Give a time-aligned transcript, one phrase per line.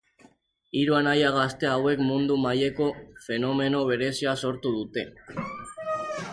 [0.77, 2.89] Hiru anaia gazte hauek mundu mailako
[3.27, 5.09] fenomeno berezia sortu dute.